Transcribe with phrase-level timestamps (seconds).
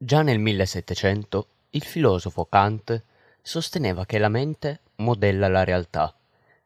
[0.00, 3.02] Già nel 1700 il filosofo Kant
[3.42, 6.16] sosteneva che la mente modella la realtà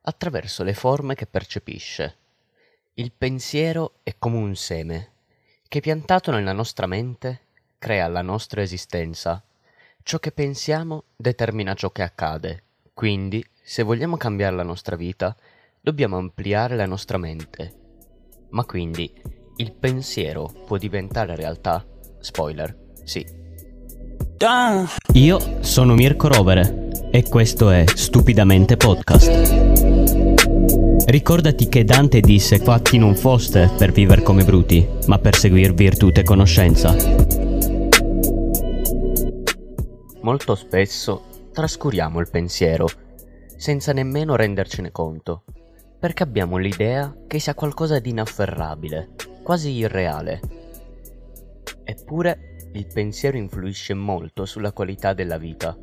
[0.02, 2.16] attraverso le forme che percepisce.
[2.92, 5.12] Il pensiero è come un seme
[5.66, 7.40] che piantato nella nostra mente
[7.78, 9.42] crea la nostra esistenza.
[10.02, 12.64] Ciò che pensiamo determina ciò che accade.
[12.92, 15.34] Quindi, se vogliamo cambiare la nostra vita,
[15.80, 17.74] dobbiamo ampliare la nostra mente.
[18.50, 19.10] Ma quindi,
[19.56, 21.86] il pensiero può diventare realtà?
[22.20, 23.24] Spoiler, sì.
[25.12, 29.30] Io sono Mirko Rovere e questo è Stupidamente Podcast.
[31.06, 36.10] Ricordati che Dante disse fatti non foste per vivere come bruti, ma per seguir virtù
[36.12, 36.94] e conoscenza.
[40.22, 42.86] Molto spesso trascuriamo il pensiero
[43.56, 45.44] senza nemmeno rendercene conto,
[45.98, 49.10] perché abbiamo l'idea che sia qualcosa di inafferrabile,
[49.42, 50.40] quasi irreale.
[51.84, 55.76] Eppure il pensiero influisce molto sulla qualità della vita.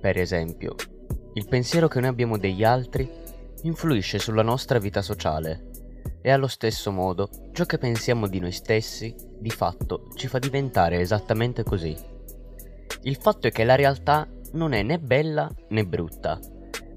[0.00, 0.74] Per esempio,
[1.34, 3.10] il pensiero che noi abbiamo degli altri
[3.62, 5.70] influisce sulla nostra vita sociale
[6.20, 11.00] e allo stesso modo ciò che pensiamo di noi stessi di fatto ci fa diventare
[11.00, 11.96] esattamente così.
[13.02, 16.38] Il fatto è che la realtà non è né bella né brutta,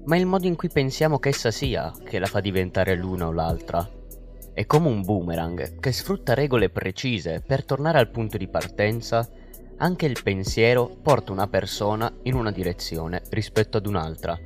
[0.04, 3.32] ma il modo in cui pensiamo che essa sia che la fa diventare l'una o
[3.32, 3.88] l'altra.
[4.52, 9.28] È come un boomerang che sfrutta regole precise per tornare al punto di partenza.
[9.82, 14.38] Anche il pensiero porta una persona in una direzione rispetto ad un'altra.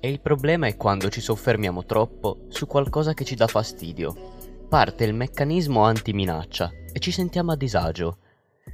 [0.00, 4.66] E il problema è quando ci soffermiamo troppo su qualcosa che ci dà fastidio.
[4.68, 8.18] Parte il meccanismo anti-minaccia e ci sentiamo a disagio.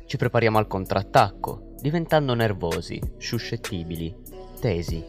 [0.07, 4.17] Ci prepariamo al contrattacco, diventando nervosi, suscettibili,
[4.61, 5.05] tesi.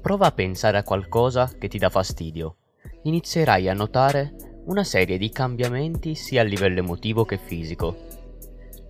[0.00, 2.56] Prova a pensare a qualcosa che ti dà fastidio
[3.02, 4.34] inizierai a notare
[4.66, 8.11] una serie di cambiamenti sia a livello emotivo che fisico.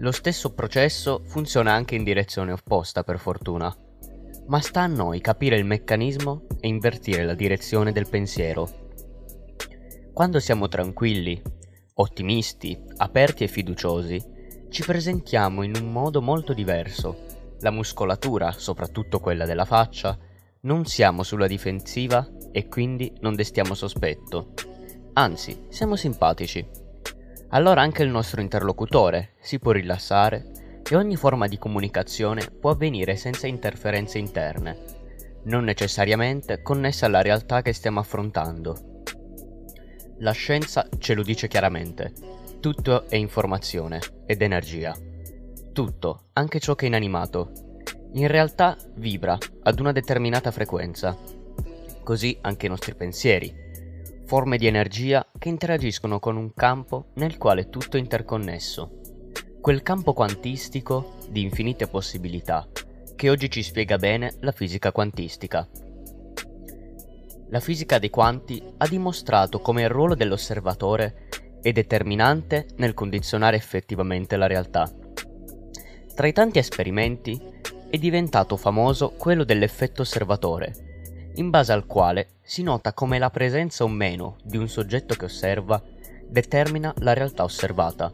[0.02, 3.72] Lo stesso processo funziona anche in direzione opposta per fortuna,
[4.48, 8.68] ma sta a noi capire il meccanismo e invertire la direzione del pensiero.
[10.12, 11.40] Quando siamo tranquilli,
[11.94, 14.20] ottimisti, aperti e fiduciosi,
[14.70, 17.54] ci presentiamo in un modo molto diverso.
[17.60, 20.18] La muscolatura, soprattutto quella della faccia,
[20.62, 24.52] non siamo sulla difensiva e quindi non destiamo sospetto.
[25.12, 26.81] Anzi, siamo simpatici.
[27.54, 33.14] Allora anche il nostro interlocutore si può rilassare e ogni forma di comunicazione può avvenire
[33.16, 34.78] senza interferenze interne,
[35.44, 39.02] non necessariamente connesse alla realtà che stiamo affrontando.
[40.20, 42.12] La scienza ce lo dice chiaramente,
[42.60, 44.96] tutto è informazione ed energia.
[45.72, 47.52] Tutto, anche ciò che è inanimato,
[48.14, 51.14] in realtà vibra ad una determinata frequenza.
[52.02, 53.61] Così anche i nostri pensieri,
[54.24, 59.00] forme di energia che interagiscono con un campo nel quale tutto è interconnesso.
[59.60, 62.66] Quel campo quantistico di infinite possibilità
[63.14, 65.68] che oggi ci spiega bene la fisica quantistica.
[67.50, 71.28] La fisica dei quanti ha dimostrato come il ruolo dell'osservatore
[71.62, 74.90] è determinante nel condizionare effettivamente la realtà.
[76.14, 77.40] Tra i tanti esperimenti
[77.88, 80.91] è diventato famoso quello dell'effetto osservatore,
[81.34, 85.24] in base al quale si nota come la presenza o meno di un soggetto che
[85.26, 85.82] osserva
[86.26, 88.12] determina la realtà osservata.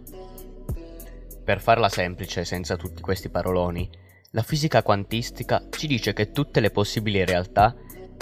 [1.44, 3.88] Per farla semplice, senza tutti questi paroloni,
[4.32, 7.74] la fisica quantistica ci dice che tutte le possibili realtà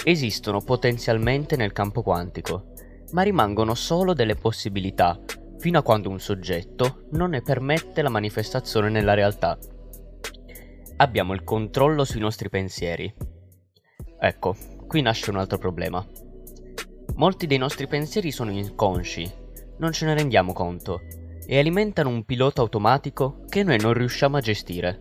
[0.05, 2.73] esistono potenzialmente nel campo quantico,
[3.13, 5.19] ma rimangono solo delle possibilità
[5.59, 9.59] fino a quando un soggetto non ne permette la manifestazione nella realtà
[10.97, 13.13] abbiamo il controllo sui nostri pensieri.
[14.19, 14.57] Ecco,
[14.87, 16.05] qui nasce un altro problema.
[17.15, 19.31] Molti dei nostri pensieri sono inconsci,
[19.79, 21.01] non ce ne rendiamo conto,
[21.47, 24.99] e alimentano un pilota automatico che noi non riusciamo a gestire.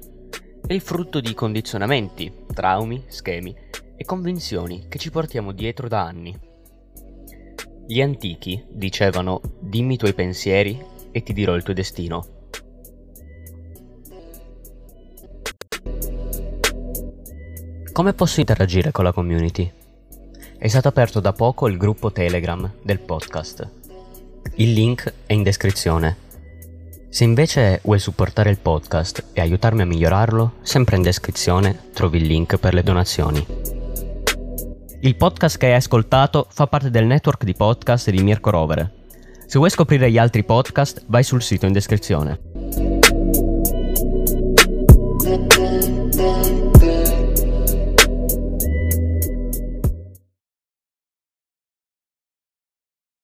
[0.66, 3.56] È il frutto di condizionamenti, traumi, schemi
[3.96, 6.38] e convinzioni che ci portiamo dietro da anni.
[7.88, 12.35] Gli antichi dicevano dimmi i tuoi pensieri e ti dirò il tuo destino.
[17.96, 19.72] Come posso interagire con la community?
[20.58, 23.70] È stato aperto da poco il gruppo Telegram del podcast.
[24.56, 26.18] Il link è in descrizione.
[27.08, 32.26] Se invece vuoi supportare il podcast e aiutarmi a migliorarlo, sempre in descrizione trovi il
[32.26, 33.48] link per le donazioni.
[35.00, 38.92] Il podcast che hai ascoltato fa parte del network di podcast di Mirko Rovere.
[39.46, 42.40] Se vuoi scoprire gli altri podcast, vai sul sito in descrizione.